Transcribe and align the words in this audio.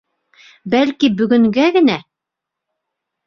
Бәлки, 0.73 1.09
бөгөнгә 1.19 1.67
генә... 1.75 1.97